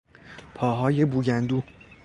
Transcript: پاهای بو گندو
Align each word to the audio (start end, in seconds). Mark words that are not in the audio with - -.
پاهای 0.55 1.05
بو 1.05 1.21
گندو 1.21 1.63